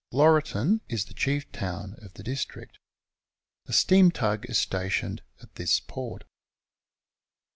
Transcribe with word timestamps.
Laurieton 0.11 0.81
is 0.89 1.05
the 1.05 1.13
chief 1.13 1.51
town 1.51 1.93
of 2.01 2.15
the 2.15 2.23
district. 2.23 2.79
A 3.67 3.71
steam 3.71 4.09
tug 4.09 4.47
is 4.49 4.57
stationed 4.57 5.21
at 5.43 5.53
this 5.57 5.79
port. 5.79 6.23